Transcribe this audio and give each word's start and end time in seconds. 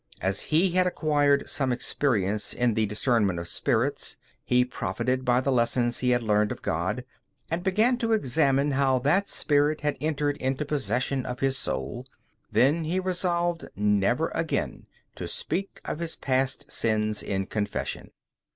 As 0.19 0.41
he 0.41 0.71
had 0.71 0.87
acquired 0.87 1.47
some 1.47 1.71
experience 1.71 2.55
in 2.55 2.73
the 2.73 2.87
discernment 2.87 3.37
of 3.37 3.47
spirits, 3.47 4.17
he 4.43 4.65
profited 4.65 5.23
by 5.23 5.41
the 5.41 5.51
lessons 5.51 5.99
he 5.99 6.09
had 6.09 6.23
learned 6.23 6.51
of 6.51 6.63
God, 6.63 7.05
and 7.51 7.61
began 7.61 7.99
to 7.99 8.11
examine 8.11 8.71
how 8.71 8.97
that 8.97 9.29
spirit 9.29 9.81
had 9.81 9.97
entered 10.01 10.37
into 10.37 10.65
possession 10.65 11.23
of 11.23 11.39
his 11.41 11.55
soul; 11.55 12.07
then 12.51 12.83
he 12.85 12.99
resolved 12.99 13.67
never 13.75 14.29
again 14.29 14.87
to 15.13 15.27
speak 15.27 15.79
of 15.85 15.99
his 15.99 16.15
past 16.15 16.71
sins 16.71 17.21
in 17.21 17.45
confession. 17.45 18.09